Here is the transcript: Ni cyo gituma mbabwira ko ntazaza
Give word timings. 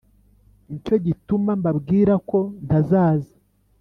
Ni 0.69 0.77
cyo 0.85 0.95
gituma 1.05 1.51
mbabwira 1.59 2.13
ko 2.29 2.39
ntazaza 2.65 3.33